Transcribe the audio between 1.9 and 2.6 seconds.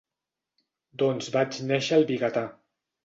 al Vigatà.